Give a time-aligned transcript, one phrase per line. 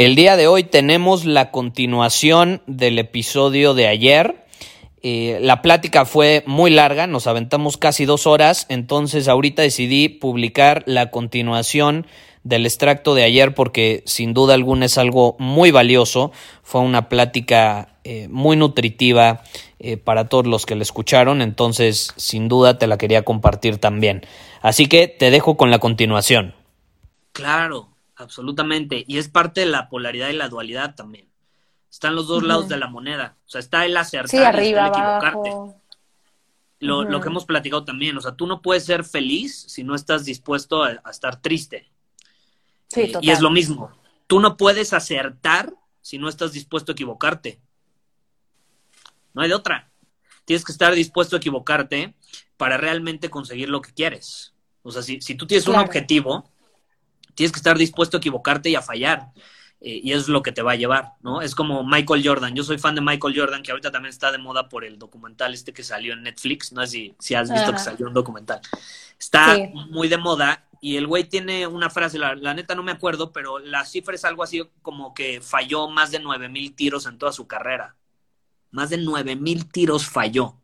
[0.00, 4.46] El día de hoy tenemos la continuación del episodio de ayer.
[5.02, 10.84] Eh, la plática fue muy larga, nos aventamos casi dos horas, entonces ahorita decidí publicar
[10.86, 12.06] la continuación
[12.44, 16.32] del extracto de ayer porque sin duda alguna es algo muy valioso.
[16.62, 19.42] Fue una plática eh, muy nutritiva
[19.80, 24.22] eh, para todos los que la escucharon, entonces sin duda te la quería compartir también.
[24.62, 26.54] Así que te dejo con la continuación.
[27.32, 27.90] Claro,
[28.20, 29.04] absolutamente.
[29.06, 31.28] Y es parte de la polaridad y la dualidad también.
[31.90, 33.36] Están los dos lados de la moneda.
[33.46, 35.50] O sea, está el acertar y está el equivocarte.
[36.78, 38.16] Lo, lo, que hemos platicado también.
[38.16, 41.90] O sea, tú no puedes ser feliz si no estás dispuesto a, estar triste.
[42.88, 43.24] Sí, total.
[43.24, 43.90] Y es lo mismo.
[44.26, 47.60] Tú no puedes acertar si no estás dispuesto a equivocarte.
[49.34, 49.90] No hay de otra.
[50.44, 52.14] Tienes que estar dispuesto a equivocarte
[52.56, 54.54] para realmente conseguir lo que quieres.
[54.82, 56.49] O sea, si, si tú tienes un objetivo,
[57.34, 59.32] tienes que estar dispuesto a equivocarte y a fallar.
[59.82, 61.40] Eh, y es lo que te va a llevar, ¿no?
[61.40, 62.54] Es como Michael Jordan.
[62.54, 65.54] Yo soy fan de Michael Jordan, que ahorita también está de moda por el documental
[65.54, 66.70] este que salió en Netflix.
[66.72, 68.60] No sé si, si has visto que salió un documental.
[69.18, 69.56] Está
[69.90, 73.58] muy de moda y el güey tiene una frase, la, neta no me acuerdo, pero
[73.58, 77.32] la cifra es algo así como que falló más de nueve mil tiros en toda
[77.32, 77.96] su carrera.
[78.70, 80.56] Más de nueve mil tiros falló.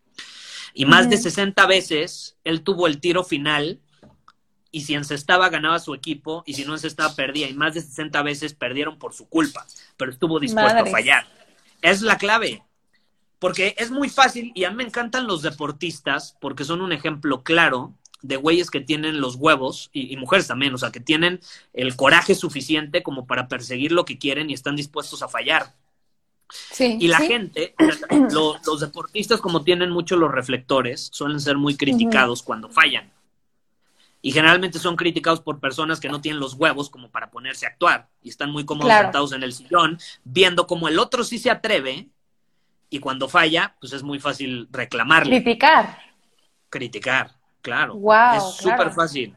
[0.73, 3.81] Y más de 60 veces él tuvo el tiro final
[4.77, 8.23] y si encestaba ganaba su equipo y si no encestaba perdía y más de 60
[8.23, 9.67] veces perdieron por su culpa,
[9.97, 11.27] pero estuvo dispuesto a fallar.
[11.81, 12.63] Es la clave,
[13.39, 17.43] porque es muy fácil y a mí me encantan los deportistas porque son un ejemplo
[17.43, 21.41] claro de güeyes que tienen los huevos y, mujeres también, o sea, que tienen
[21.73, 25.73] el coraje suficiente como para perseguir lo que quieren y están dispuestos a fallar.
[26.51, 27.75] Sí, y la gente,
[28.31, 33.16] los deportistas como tienen mucho los reflectores, suelen ser muy criticados cuando fallan
[34.27, 37.69] y generalmente son criticados por personas que no tienen los huevos como para ponerse a
[37.69, 41.49] actuar y están muy cómodos sentados en el sillón viendo como el otro sí se
[41.49, 42.09] atreve
[42.91, 45.37] y cuando falla, pues es muy fácil reclamarle.
[45.37, 45.99] Criticar.
[46.69, 47.95] Criticar, claro.
[47.95, 49.37] Wow, es súper fácil.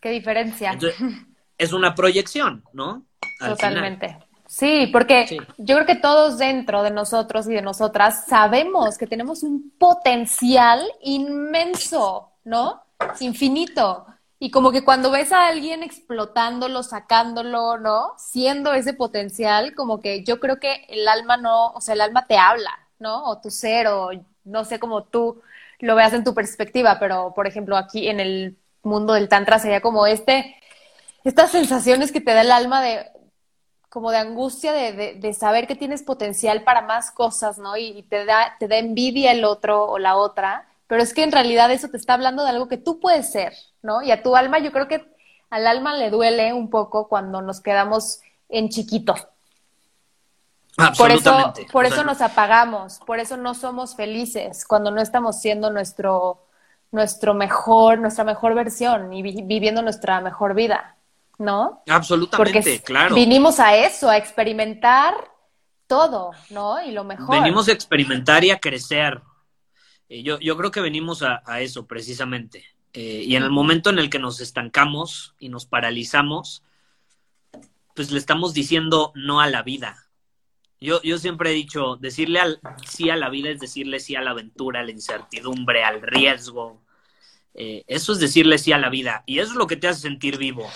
[0.00, 0.76] Qué diferencia.
[1.58, 3.04] es una proyección, ¿no?
[3.38, 4.18] Totalmente.
[4.48, 9.44] Sí, porque yo creo que todos dentro de nosotros y de nosotras sabemos que tenemos
[9.44, 12.82] un potencial inmenso, ¿no?
[13.20, 14.06] Infinito.
[14.44, 18.12] Y como que cuando ves a alguien explotándolo, sacándolo, ¿no?
[18.18, 22.26] Siendo ese potencial, como que yo creo que el alma no, o sea, el alma
[22.26, 23.24] te habla, ¿no?
[23.24, 24.10] O tu ser, o
[24.44, 25.40] no sé cómo tú
[25.78, 29.80] lo veas en tu perspectiva, pero por ejemplo aquí en el mundo del tantra sería
[29.80, 30.56] como este,
[31.24, 33.06] estas sensaciones que te da el alma de,
[33.88, 37.78] como de angustia de, de, saber que tienes potencial para más cosas, ¿no?
[37.78, 41.24] Y, y, te, da, te da envidia el otro o la otra, pero es que
[41.24, 44.00] en realidad eso te está hablando de algo que tú puedes ser, ¿no?
[44.04, 45.04] Y a tu alma, yo creo que
[45.50, 49.16] al alma le duele un poco cuando nos quedamos en chiquito.
[50.96, 55.68] Por eso, por eso nos apagamos, por eso no somos felices cuando no estamos siendo
[55.68, 56.46] nuestro,
[56.92, 60.94] nuestro mejor, nuestra mejor versión y viviendo nuestra mejor vida,
[61.38, 61.82] ¿no?
[61.88, 63.16] Absolutamente, Porque claro.
[63.16, 65.12] Vinimos a eso, a experimentar
[65.88, 66.80] todo, ¿no?
[66.84, 67.34] Y lo mejor.
[67.34, 69.20] Venimos a experimentar y a crecer.
[70.08, 72.64] Eh, yo, yo creo que venimos a eso precisamente.
[72.94, 76.62] Eh, y en el momento en el que nos estancamos y nos paralizamos,
[77.94, 80.06] pues le estamos diciendo no a la vida.
[80.80, 84.20] Yo, yo siempre he dicho, decirle al, sí a la vida es decirle sí a
[84.20, 86.82] la aventura, a la incertidumbre, al riesgo.
[87.54, 89.24] Eh, eso es decirle sí a la vida.
[89.26, 90.70] Y eso es lo que te hace sentir vivo.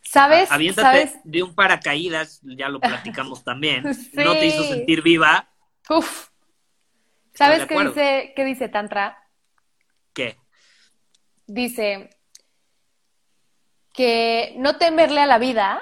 [0.00, 0.50] ¿Sabes?
[0.50, 3.84] Aviéntate de un paracaídas, ya lo platicamos también.
[4.14, 5.48] No te hizo sentir viva.
[5.88, 6.31] Uf.
[7.34, 9.18] ¿Sabes qué dice, qué dice Tantra?
[10.12, 10.36] ¿Qué?
[11.52, 12.10] dice
[13.92, 15.80] que no temerle a la vida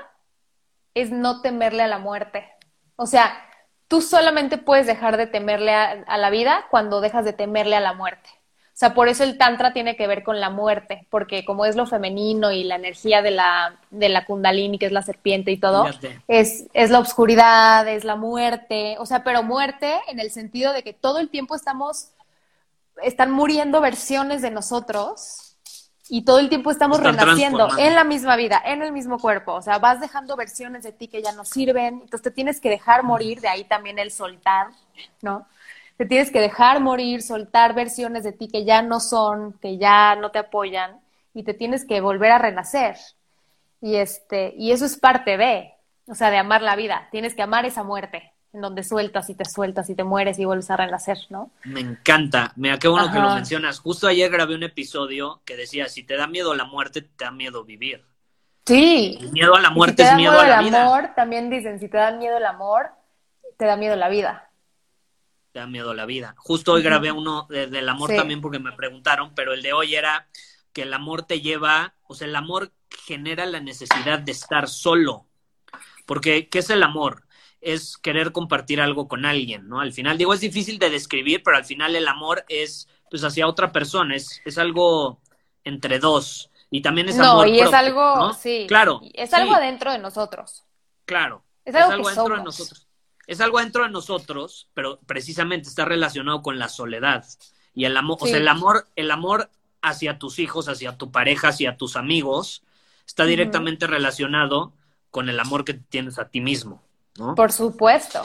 [0.95, 2.51] es no temerle a la muerte.
[2.97, 3.33] O sea,
[3.87, 7.93] tú solamente puedes dejar de temerle a, la vida cuando dejas de temerle a la
[7.93, 8.31] muerte.
[8.81, 11.77] O sea, por eso el tantra tiene que ver con la muerte, porque como es
[11.77, 15.59] lo femenino y la energía de la, de la kundalini, que es la serpiente y
[15.59, 15.85] todo,
[16.29, 20.83] es, es la oscuridad, es la muerte, o sea, pero muerte en el sentido de
[20.83, 22.13] que todo el tiempo estamos,
[23.03, 25.59] están muriendo versiones de nosotros
[26.09, 29.53] y todo el tiempo estamos renaciendo en la misma vida, en el mismo cuerpo.
[29.53, 32.71] O sea, vas dejando versiones de ti que ya no sirven, entonces te tienes que
[32.71, 34.69] dejar morir, de ahí también el soltar,
[35.21, 35.47] ¿no?
[36.01, 40.17] Te tienes que dejar morir, soltar versiones de ti que ya no son, que ya
[40.17, 40.99] no te apoyan,
[41.35, 42.97] y te tienes que volver a renacer.
[43.83, 45.75] Y este, y eso es parte de,
[46.07, 47.09] o sea, de amar la vida.
[47.11, 50.47] Tienes que amar esa muerte en donde sueltas y te sueltas y te mueres y
[50.47, 51.51] vuelves a renacer, ¿no?
[51.65, 52.55] Me encanta.
[52.57, 53.79] Mira, qué bueno que lo mencionas.
[53.79, 57.31] Justo ayer grabé un episodio que decía, si te da miedo la muerte, te da
[57.31, 58.07] miedo vivir.
[58.65, 59.19] Sí.
[59.21, 60.83] El miedo a la muerte es miedo, a la vida.
[60.83, 62.89] amor, también dicen, si te da miedo el amor,
[63.59, 64.50] te da miedo la vida.
[65.53, 66.35] Te da miedo la vida.
[66.39, 70.29] Justo hoy grabé uno del amor también porque me preguntaron, pero el de hoy era
[70.73, 72.73] que el amor te lleva, o sea, el amor
[73.05, 75.27] genera la necesidad de estar solo.
[76.07, 77.25] Porque, ¿qué es el amor?
[77.61, 79.81] es querer compartir algo con alguien, ¿no?
[79.81, 83.47] Al final, digo, es difícil de describir, pero al final el amor es, pues, hacia
[83.47, 85.21] otra persona, es, es algo
[85.65, 86.51] entre dos.
[86.71, 88.65] Y también es no, y es algo, sí.
[88.69, 89.01] Claro.
[89.13, 90.65] Es algo adentro de nosotros.
[91.05, 91.45] Claro.
[91.65, 92.87] Es algo, adentro de nosotros.
[93.31, 97.25] Es algo adentro de nosotros, pero precisamente está relacionado con la soledad.
[97.75, 99.51] Y el amor, o sea, el amor, el amor
[99.83, 102.65] hacia tus hijos, hacia tu pareja, hacia tus amigos,
[103.07, 104.73] está directamente relacionado
[105.13, 106.83] con el amor que tienes a ti mismo.
[107.37, 108.21] Por supuesto.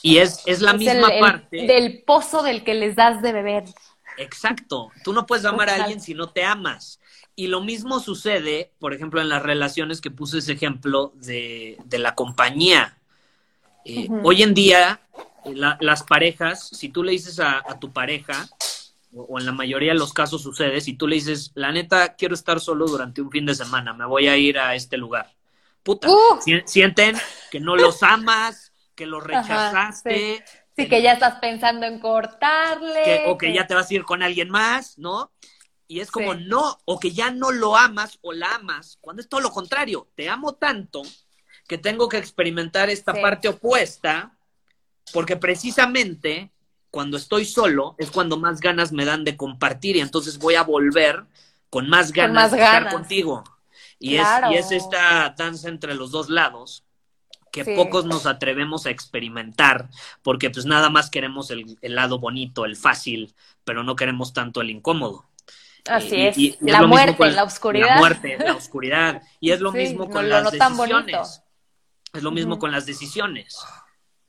[0.00, 1.66] Y es, es la misma parte.
[1.66, 3.64] del pozo del que les das de beber.
[4.16, 4.90] Exacto.
[5.04, 6.98] Tú no puedes amar a alguien si no te amas.
[7.34, 12.14] Y lo mismo sucede, por ejemplo, en las relaciones que puse ese ejemplo de, la
[12.14, 12.95] compañía.
[13.88, 15.00] Eh, hoy en día,
[15.80, 18.48] las parejas, si tú le dices a, tu pareja,
[19.14, 22.34] o, en la mayoría de los casos sucede, si tú le dices, la neta, quiero
[22.34, 25.36] estar solo durante un fin de semana, me voy a ir a este lugar
[25.86, 26.40] puta, uh.
[26.64, 27.16] sienten
[27.50, 30.44] que no los amas, que los rechazaste.
[30.76, 30.88] sí.
[30.88, 33.22] que ya estás pensando en cortarle.
[33.28, 35.32] o que, ya te vas a ir con alguien más, ¿no?
[35.86, 39.28] Y es como no, o que ya no lo amas o la amas, cuando es
[39.28, 40.08] todo lo contrario.
[40.16, 41.02] Te amo tanto
[41.66, 44.36] que tengo que experimentar esta parte opuesta,
[45.12, 46.50] porque precisamente
[46.90, 50.62] cuando estoy solo es cuando más ganas me dan de compartir y entonces voy a
[50.62, 51.24] volver
[51.68, 53.44] con más ganas, de estar contigo.
[53.98, 56.84] Y, es, y es esta danza entre los dos lados
[57.50, 59.88] que pocos nos atrevemos a experimentar,
[60.22, 63.34] porque pues nada más queremos el, lado bonito, el fácil,
[63.64, 65.24] pero no queremos tanto el incómodo.
[65.86, 66.60] Así es.
[66.60, 67.88] la muerte, la oscuridad.
[67.88, 69.22] La muerte, la oscuridad.
[69.40, 71.42] Y es lo mismo con las decisiones.
[72.16, 73.58] Es lo mismo con las decisiones.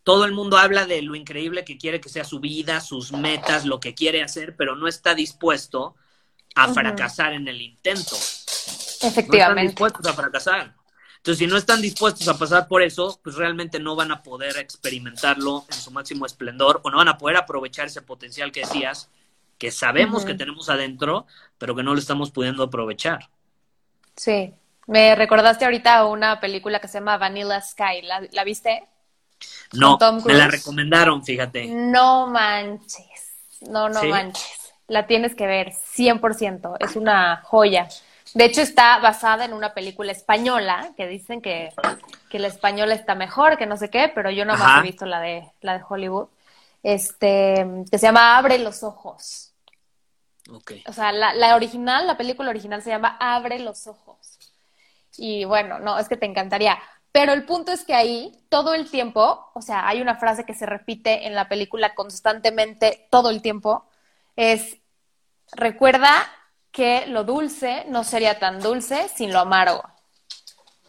[0.04, 3.66] Todo el mundo habla de lo increíble que quiere que sea su vida, sus metas,
[3.66, 5.96] lo que quiere hacer, pero no está dispuesto
[6.56, 8.16] a fracasar en el intento.
[8.16, 9.38] Efectivamente.
[9.38, 10.76] No están dispuestos a fracasar.
[11.18, 14.58] Entonces, si no están dispuestos a pasar por eso, pues realmente no van a poder
[14.58, 19.10] experimentarlo en su máximo esplendor o no van a poder aprovechar ese potencial que decías,
[19.58, 21.26] que sabemos que tenemos adentro,
[21.58, 23.30] pero que no lo estamos pudiendo aprovechar.
[24.16, 24.54] Sí.
[24.88, 28.02] Me recordaste ahorita una película que se llama Vanilla Sky.
[28.32, 28.88] ¿La, viste?
[29.74, 31.68] No, me la recomendaron, fíjate.
[31.68, 33.34] No manches.
[33.70, 34.74] No, no manches.
[34.88, 36.78] La tienes que ver, 100%.
[36.80, 37.90] Es una joya.
[38.34, 41.74] De hecho, está basada en una película española, que dicen que,
[42.32, 45.20] la española está mejor, que no sé qué, pero yo no más he visto la
[45.20, 46.28] de, la de Hollywood,
[46.84, 49.54] este, que se llama Abre los ojos.
[50.50, 50.82] Okay.
[50.88, 54.17] O sea, la, la original, la película original se llama Abre los ojos.
[55.18, 56.78] Y bueno, no, es que te encantaría.
[57.12, 60.54] Pero el punto es que ahí, todo el tiempo, o sea, hay una frase que
[60.54, 63.86] se repite en la película constantemente, todo el tiempo,
[64.36, 64.78] es,
[65.54, 66.12] recuerda
[66.72, 69.84] que lo dulce no sería tan dulce sin lo amargo.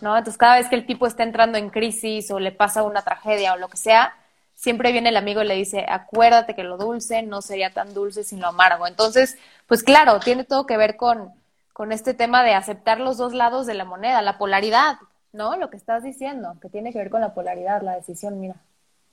[0.00, 0.16] ¿No?
[0.16, 3.54] Entonces, cada vez que el tipo está entrando en crisis o le pasa una tragedia
[3.54, 4.14] o lo que sea,
[4.54, 8.23] siempre viene el amigo y le dice, acuérdate que lo dulce no sería tan dulce
[8.23, 8.87] sin lo amargo.
[8.87, 11.32] Entonces, pues claro, tiene todo que ver con,
[11.78, 14.99] con este tema de aceptar los dos lados de la moneda, la polaridad,
[15.32, 15.56] ¿no?
[15.56, 18.56] Lo que estás diciendo, que tiene que ver con la polaridad, la decisión, mira.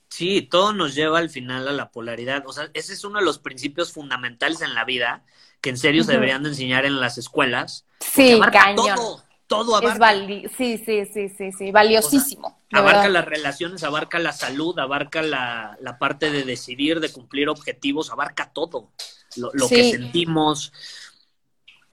[0.08, 2.42] Sí, todo nos lleva al final a la polaridad.
[2.44, 5.22] O sea, ese es uno de los principios fundamentales en la vida
[5.60, 7.86] que en serio se deberían de enseñar en las escuelas.
[8.00, 8.96] Sí, cañón.
[8.96, 10.12] Todo, todo abarca.
[10.12, 12.58] Es sí, sí, sí, sí, sí, valiosísimo.
[12.72, 18.10] abarca las relaciones, abarca la salud, abarca la, la, parte de decidir, de cumplir objetivos,
[18.10, 18.90] abarca todo.
[19.36, 20.72] Lo, que sentimos,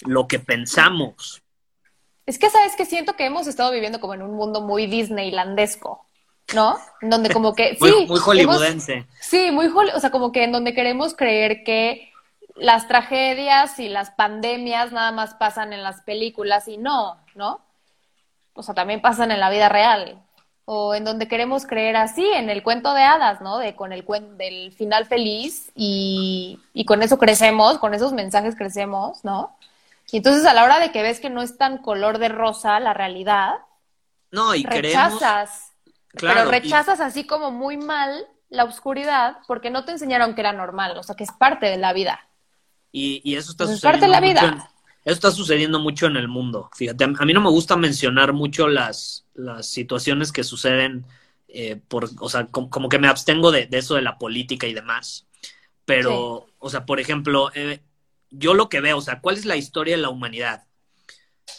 [0.05, 1.43] lo que pensamos.
[2.25, 6.05] Es que, ¿sabes que Siento que hemos estado viviendo como en un mundo muy disneylandesco,
[6.53, 6.77] ¿no?
[7.01, 7.77] En donde como que...
[7.81, 9.07] muy, sí, muy hollywoodense.
[9.19, 9.67] sí, muy...
[9.67, 12.11] O sea, como que en donde queremos creer que
[12.55, 17.61] las tragedias y las pandemias nada más pasan en las películas y no, ¿no?
[18.53, 20.21] O sea, también pasan en la vida real.
[20.65, 23.57] O en donde queremos creer así, en el cuento de hadas, ¿no?
[23.57, 24.05] De con el
[24.37, 29.57] del final feliz y, y con eso crecemos, con esos mensajes crecemos, ¿no?
[30.13, 32.79] Y entonces a la hora de que ves que no es tan color de rosa
[32.79, 33.55] la realidad,
[34.29, 35.71] no, y rechazas.
[36.13, 40.95] pero rechazas así como muy mal la oscuridad porque no te enseñaron que era normal,
[40.99, 42.29] o sea, que es parte de la vida.
[42.91, 44.05] Y, eso está sucediendo.
[44.05, 44.69] la vida.
[45.03, 46.69] eso está sucediendo mucho en el mundo.
[46.75, 51.07] Fíjate, a mí no me gusta mencionar mucho las, las situaciones que suceden,
[51.47, 55.25] eh, por, o sea, como, que me abstengo de, eso de la política y demás.
[55.85, 57.81] Pero, o sea, por ejemplo, eh,
[58.33, 60.65] yo lo que veo, o sea, ¿cuál es la historia de la humanidad?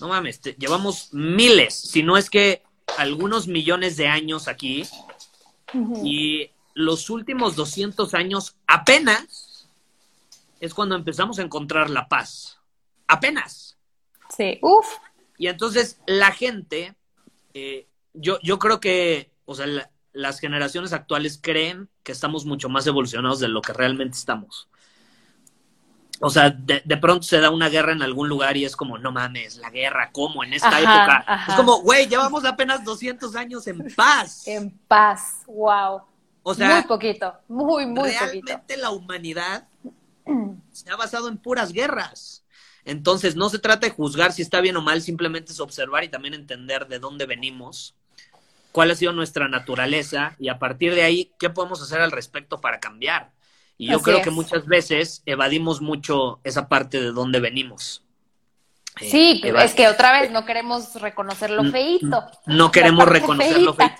[0.01, 2.63] No mames, llevamos miles, si no es que
[2.99, 4.85] algunos millones de años aquí.
[6.05, 9.69] Y los últimos 200 años apenas
[10.61, 12.59] es cuando empezamos a encontrar la paz.
[13.07, 13.77] Apenas.
[14.37, 14.87] Sí, uf.
[15.37, 16.95] Y entonces la gente,
[17.55, 19.67] eh, yo, yo creo que, o sea,
[20.13, 24.69] las generaciones actuales creen que estamos mucho más evolucionados de lo que realmente estamos.
[26.21, 29.11] O sea, de, pronto se da una guerra en algún lugar y es como, no
[29.11, 30.45] mames, la guerra, ¿cómo?
[30.45, 31.47] En esta época.
[31.49, 34.47] Es como, güey, llevamos apenas 200 años en paz.
[34.55, 36.03] En paz, wow.
[36.43, 39.67] O sea, muy poquito, muy, muy realmente la humanidad
[40.73, 42.45] se ha basado en puras guerras.
[42.85, 46.09] Entonces, no se trata de juzgar si está bien o mal, simplemente es observar y
[46.09, 47.95] también entender de dónde venimos,
[48.73, 52.61] cuál ha sido nuestra naturaleza y a partir de ahí, qué podemos hacer al respecto
[52.61, 53.33] para cambiar.
[53.77, 58.05] Y yo creo que muchas veces evadimos mucho esa parte de dónde venimos.
[59.01, 62.25] Eh, sí, es que otra vez no queremos reconocer lo feito.
[62.47, 63.95] No queremos reconocer lo feito.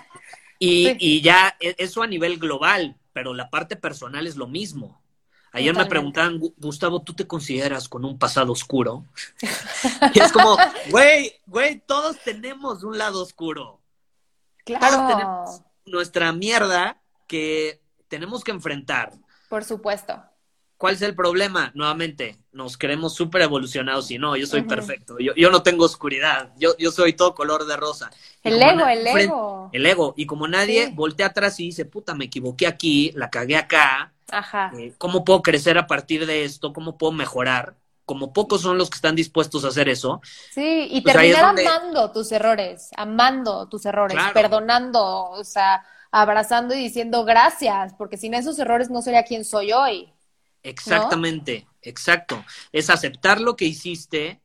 [0.57, 5.01] Y, y ya, e, eso a nivel global, pero la parte personal es lo mismo.
[5.55, 9.05] Ayer me preguntaban, Gustavo, ¿tú te consideras con un pasado oscuro?
[10.13, 10.57] y es como,
[10.89, 13.79] güey, güey, todos tenemos un lado oscuro.
[14.65, 14.85] Claro.
[14.85, 17.79] Todos tenemos nuestra mierda que
[18.09, 19.13] tenemos que enfrentar.
[19.55, 20.21] Por supuesto.
[20.75, 21.71] ¿Cuál es el problema?
[21.75, 26.51] Nuevamente, nos creemos súper evolucionados y no, yo soy perfecto, yo, yo, no tengo oscuridad,
[26.57, 28.11] yo, yo soy todo color de rosa.
[28.43, 29.69] el ego, el ego.
[29.71, 33.55] El ego, y como nadie voltea atrás y dice, puta, me equivoqué aquí, la cagué
[33.55, 34.73] acá, Ajá.
[34.77, 36.73] Eh, ¿Cómo puedo crecer a partir de esto?
[36.73, 37.75] ¿Cómo puedo mejorar?
[38.03, 40.19] Como pocos son los que están dispuestos a hacer eso.
[40.51, 45.81] Sí, y pues terminar amando tus errores, amando tus errores, perdonando, o sea,
[46.17, 50.13] abrazando y diciendo gracias, porque sin esos errores no sería quien soy hoy.
[50.63, 52.45] Exactamente, exacto.
[52.71, 54.39] Es aceptar lo que hiciste,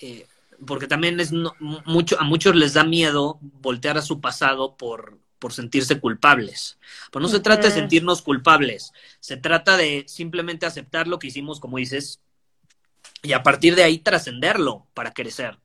[0.00, 0.26] eh,
[0.66, 5.52] porque también es mucho, a muchos les da miedo voltear a su pasado por, por
[5.52, 6.78] sentirse culpables.
[7.10, 11.60] Pues no se trata de sentirnos culpables, se trata de simplemente aceptar lo que hicimos,
[11.60, 12.20] como dices,
[13.22, 15.58] y a partir de ahí trascenderlo para crecer.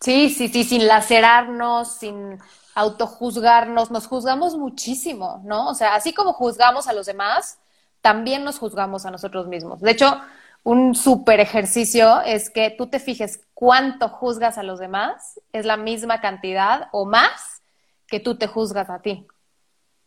[0.00, 2.38] Sí, sí, sí, sin lacerarnos, sin
[2.74, 5.68] autojuzgarnos, nos juzgamos muchísimo, ¿no?
[5.68, 7.58] O sea, así como juzgamos a los demás,
[8.00, 9.80] también nos juzgamos a nosotros mismos.
[9.80, 10.20] De hecho,
[10.62, 15.76] un súper ejercicio es que tú te fijes cuánto juzgas a los demás, es la
[15.76, 17.62] misma cantidad o más
[18.06, 19.26] que tú te juzgas a ti.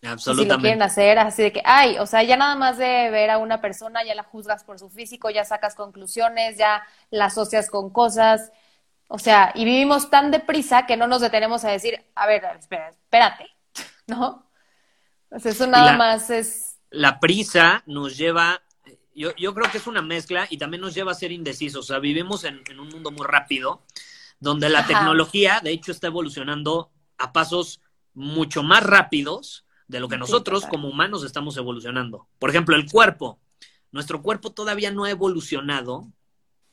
[0.01, 0.53] Absolutamente.
[0.53, 3.29] si lo quieren hacer, así de que, ay, o sea, ya nada más de ver
[3.29, 7.69] a una persona, ya la juzgas por su físico, ya sacas conclusiones, ya la asocias
[7.69, 8.51] con cosas.
[9.07, 13.47] O sea, y vivimos tan deprisa que no nos detenemos a decir, a ver, espérate,
[14.07, 14.49] ¿no?
[15.39, 16.79] Sea, eso nada más es.
[16.89, 18.61] La prisa nos lleva,
[19.15, 21.85] yo, yo creo que es una mezcla y también nos lleva a ser indecisos.
[21.85, 23.83] O sea, vivimos en, un mundo muy rápido,
[24.39, 27.81] donde la tecnología, de hecho, está evolucionando a pasos
[28.13, 32.27] mucho más rápidos de lo que nosotros como humanos estamos evolucionando.
[32.39, 33.39] Por ejemplo, el cuerpo.
[33.91, 36.11] Nuestro cuerpo todavía no ha evolucionado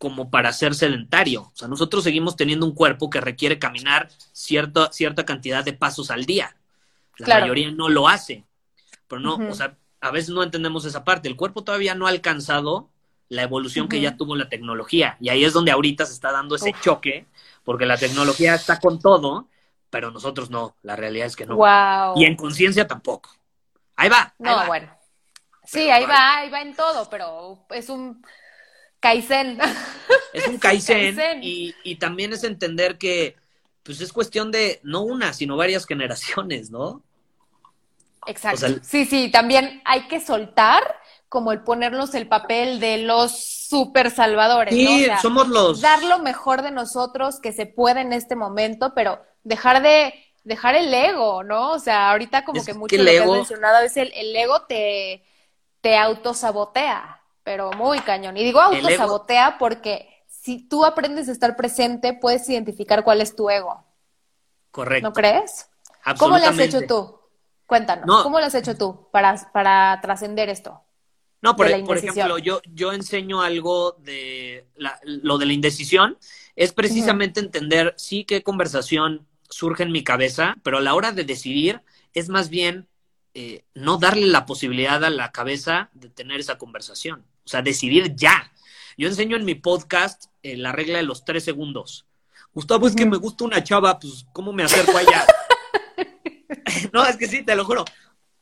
[0.01, 1.43] como para ser sedentario.
[1.43, 6.11] O sea, nosotros seguimos teniendo un cuerpo que requiere caminar cierta, cierta cantidad de pasos
[6.11, 6.57] al día.
[7.19, 8.47] La mayoría no lo hace.
[9.07, 11.29] Pero no, o sea, a veces no entendemos esa parte.
[11.29, 12.89] El cuerpo todavía no ha alcanzado
[13.29, 15.19] la evolución que ya tuvo la tecnología.
[15.21, 17.27] Y ahí es donde ahorita se está dando ese choque,
[17.63, 19.49] porque la tecnología está con todo
[19.91, 21.59] pero nosotros no, la realidad es que no.
[22.17, 23.31] Y en conciencia tampoco.
[23.97, 24.33] Ahí va.
[24.39, 24.89] No, bueno.
[25.65, 28.25] Sí, ahí va, ahí va en todo, pero es un
[29.01, 29.59] Kaizen.
[30.33, 33.37] Es un Kaizen, Y, y, también es entender que
[33.83, 37.03] pues es cuestión de no una, sino varias generaciones, ¿no?
[38.27, 38.67] Exacto.
[38.83, 40.83] sí, sí, también hay que soltar
[41.31, 43.39] como el ponernos el papel de los
[43.69, 44.75] súper salvadores.
[44.75, 45.21] Sí, ¿no?
[45.21, 45.81] somos los.
[45.81, 50.13] Dar lo mejor de nosotros que se puede en este momento, pero dejar de
[50.45, 51.73] dejar el ego, ¿no?
[51.73, 53.33] O sea, ahorita como que mucho que lo que ego...
[53.33, 55.25] has mencionado es el, el ego te,
[55.81, 57.20] te autosabotea,
[57.51, 58.37] pero muy cañón.
[58.37, 63.51] Y digo autosabotea porque si tú aprendes a estar presente, puedes identificar cuál es tu
[63.51, 63.85] ego.
[64.71, 65.09] Correcto.
[65.09, 65.69] ¿No crees?
[66.17, 67.19] ¿Cómo le has hecho tú?
[67.67, 68.23] Cuéntanos, no.
[68.23, 70.81] ¿cómo lo has hecho tú para, para trascender esto?
[71.43, 76.19] No, por, por, ejemplo, yo, yo enseño algo de la, lo de la indecisión,
[76.55, 77.47] es precisamente uh -huh.
[77.47, 81.83] entender, sí, qué conversación surge en mi cabeza, pero a la hora de decidir
[82.15, 82.87] es más bien
[83.35, 88.15] eh, no darle la posibilidad a la cabeza de tener esa conversación, o sea, decidir
[88.17, 88.53] ya.
[88.97, 92.07] Yo enseño en mi podcast eh, la regla de los tres segundos.
[92.53, 95.27] Gustavo, es que me gusta una chava, pues, ¿cómo me acerco a ella?
[96.93, 97.85] no, es que sí, te lo juro.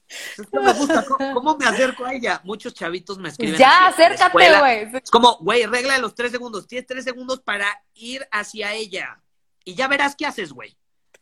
[0.08, 2.40] Es que me gusta, ¿cómo, ¿cómo, me acerco a ella?
[2.44, 3.58] Muchos chavitos me escriben.
[3.58, 4.88] Ya, acércate, güey.
[5.02, 6.66] Es como, güey, regla de los tres segundos.
[6.66, 9.20] Tienes tres segundos para ir hacia ella.
[9.64, 10.78] Y ya verás qué haces, güey.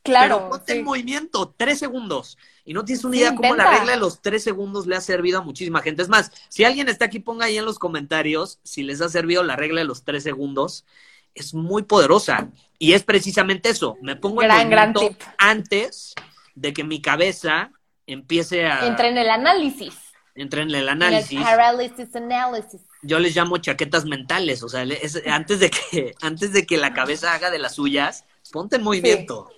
[0.06, 0.36] Claro.
[0.38, 0.78] Pero ponte sí.
[0.78, 2.38] en movimiento, tres segundos.
[2.64, 5.00] Y no tienes una idea sí, cómo la regla de los tres segundos le ha
[5.00, 6.02] servido a muchísima gente.
[6.02, 9.42] Es más, si alguien está aquí, ponga ahí en los comentarios si les ha servido
[9.42, 10.84] la regla de los tres segundos.
[11.34, 12.48] Es muy poderosa.
[12.78, 13.96] Y es precisamente eso.
[14.02, 16.14] Me pongo gran, en movimiento antes
[16.54, 17.70] de que mi cabeza
[18.06, 18.86] empiece a...
[18.86, 19.94] Entra en el análisis.
[20.34, 21.38] Entra en el análisis.
[21.38, 22.80] El paralysis analysis.
[23.02, 26.92] Yo les llamo chaquetas mentales, o sea, es, antes, de que, antes de que la
[26.92, 29.48] cabeza haga de las suyas, ponte en movimiento.
[29.48, 29.56] Sí,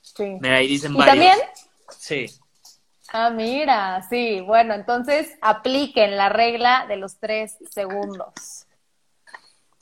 [0.00, 0.24] sí.
[0.40, 1.14] Mira, ahí dicen ¿Y varios.
[1.14, 1.38] también?
[1.98, 2.26] Sí.
[3.12, 4.40] Ah, mira, sí.
[4.40, 8.66] Bueno, entonces apliquen la regla de los tres segundos.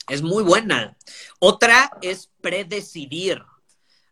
[0.09, 0.97] Es muy buena.
[1.39, 3.43] Otra es predecidir.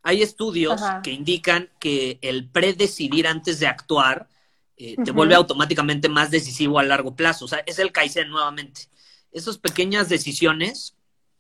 [0.03, 1.03] Hay estudios Ajá.
[1.03, 4.29] que indican que el predecidir antes de actuar
[4.77, 5.13] eh, te uh -huh.
[5.15, 7.47] vuelve automáticamente más decisivo a largo plazo.
[7.47, 8.83] O sea, es el Kaizen nuevamente.
[9.33, 10.96] Esas pequeñas decisiones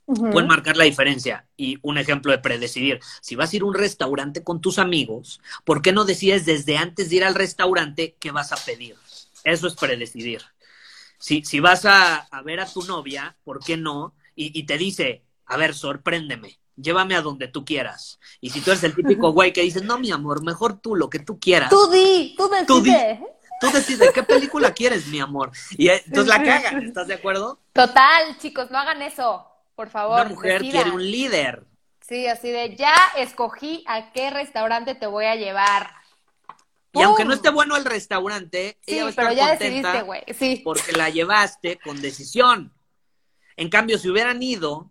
[0.06, 0.32] uh -huh.
[0.32, 1.46] pueden marcar la diferencia.
[1.56, 3.00] Y un ejemplo de predecidir.
[3.20, 6.76] Si vas a ir a un restaurante con tus amigos, ¿por qué no decides desde
[6.76, 8.96] antes de ir al restaurante qué vas a pedir?
[9.44, 10.42] Eso es predecidir.
[11.18, 14.14] Si, si vas a, a ver a tu novia, ¿por qué no?
[14.34, 18.20] Y, y te dice, a ver, sorpréndeme llévame a donde tú quieras.
[18.40, 21.10] Y si tú eres el típico güey que dice, no, mi amor, mejor tú, lo
[21.10, 21.70] que tú quieras.
[21.70, 22.66] Tú di, tú decides.
[22.66, 22.92] Tú, di,
[23.60, 25.50] tú decides qué película quieres, mi amor.
[25.70, 27.58] Y entonces la cagan, ¿estás de acuerdo?
[27.72, 30.22] Total, chicos, no hagan eso, por favor.
[30.22, 30.82] Una mujer decidan.
[30.82, 31.64] quiere un líder.
[32.00, 35.90] Sí, así de, ya escogí a qué restaurante te voy a llevar.
[36.92, 39.92] Y aunque no esté bueno el restaurante, sí, ella va a estar pero ya contenta
[40.02, 40.34] decidiste.
[40.34, 40.62] Sí.
[40.64, 42.72] porque la llevaste con decisión.
[43.56, 44.90] En cambio, si hubieran ido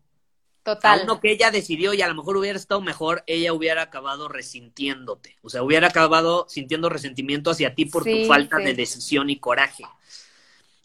[0.66, 1.00] Total.
[1.00, 4.28] A uno que ella decidió y a lo mejor hubiera estado mejor, ella hubiera acabado
[4.28, 5.38] resintiéndote.
[5.44, 9.38] O sea, hubiera acabado sintiendo resentimiento hacia ti por sí, tu falta de decisión y
[9.38, 9.84] coraje.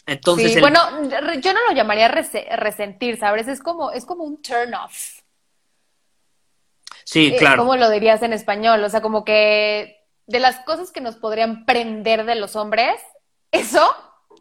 [0.06, 0.60] Entonces, sí, el...
[0.60, 0.80] bueno,
[1.40, 3.48] yo no lo llamaría res resentir, ¿sabes?
[3.48, 5.20] Es como, es como un turn off.
[7.04, 7.54] Sí, claro.
[7.54, 8.82] Eh, ¿Cómo lo dirías en español?
[8.84, 13.00] O sea, como que de las cosas que nos podrían prender de los hombres,
[13.50, 13.84] eso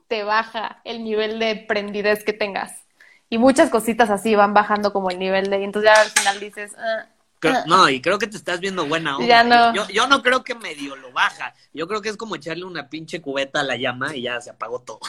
[0.08, 2.86] te baja el nivel de prendidez que tengas
[3.30, 6.40] y muchas cositas así van bajando como el nivel de, y entonces ya al final
[6.40, 7.08] dices, ah,
[7.44, 7.64] ah.
[7.66, 9.28] no, y creo que te estás viendo buena onda.
[9.28, 9.74] Ya no.
[9.74, 11.54] Yo, yo, no creo que medio lo baja.
[11.74, 14.50] Yo creo que es como echarle una pinche cubeta a la llama y ya se
[14.50, 15.00] apagó todo.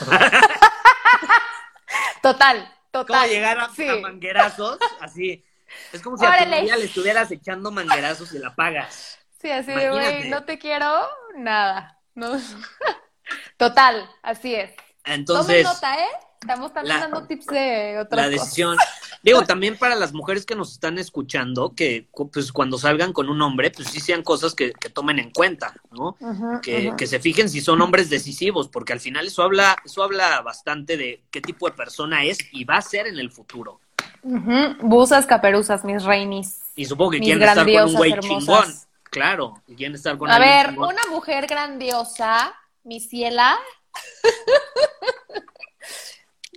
[2.22, 3.20] total, total.
[3.20, 3.88] Como llegar a, sí.
[3.88, 5.44] a manguerazos, así.
[5.92, 6.70] Es como si Órale.
[6.70, 9.18] a tu le estuvieras echando manguerazos y la apagas.
[9.40, 11.98] Sí, así de, güey, no te quiero, nada.
[12.14, 12.32] No.
[13.56, 14.72] Total, así es.
[15.04, 15.62] Entonces.
[15.62, 16.08] Tomen nota, ¿eh?
[16.40, 18.76] Estamos también la, dando tips de otras La decisión.
[19.22, 23.42] Digo, también para las mujeres que nos están escuchando, que pues cuando salgan con un
[23.42, 26.16] hombre, pues sí sean cosas que, que tomen en cuenta, ¿no?
[26.20, 26.96] Uh -huh, que, uh -huh.
[26.96, 30.96] que, se fijen si son hombres decisivos, porque al final eso habla, eso habla bastante
[30.96, 33.80] de qué tipo de persona es y va a ser en el futuro.
[34.22, 34.76] Uh -huh.
[34.80, 36.60] Busas caperuzas, mis reinis.
[36.76, 38.72] Y supongo que quieren estar con un güey chingón.
[39.10, 40.94] Claro, y quieren estar con A ver, chingón.
[40.94, 43.58] una mujer grandiosa, mi ciela.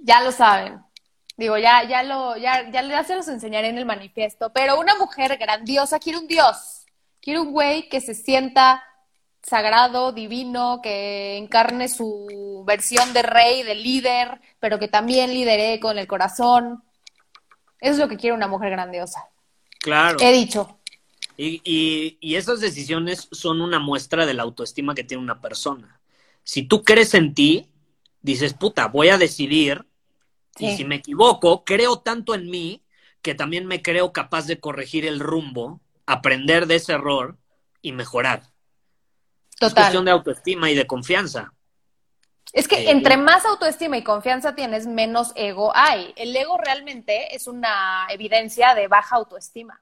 [0.01, 0.79] ya lo saben.
[1.37, 4.51] Digo, ya, ya lo, ya, ya, ya se los enseñaré en el manifiesto.
[4.53, 6.85] Pero una mujer grandiosa quiere un Dios.
[7.21, 8.83] Quiere un güey que se sienta
[9.41, 15.97] sagrado, divino, que encarne su versión de rey, de líder, pero que también lidere con
[15.97, 16.83] el corazón.
[17.79, 19.27] Eso es lo que quiere una mujer grandiosa.
[19.79, 20.17] Claro.
[20.21, 20.77] He dicho.
[21.37, 25.99] Y, y, y esas decisiones son una muestra de la autoestima que tiene una persona.
[26.43, 27.67] Si tú crees en ti,
[28.21, 29.87] dices, puta, voy a decidir
[30.61, 30.73] Sí.
[30.73, 32.83] Y si me equivoco, creo tanto en mí
[33.21, 37.37] que también me creo capaz de corregir el rumbo, aprender de ese error
[37.81, 38.43] y mejorar.
[39.59, 39.67] Total.
[39.67, 41.53] Es cuestión de autoestima y de confianza.
[42.53, 46.13] Es que eh, entre más autoestima y confianza tienes, menos ego hay.
[46.15, 49.81] El ego realmente es una evidencia de baja autoestima.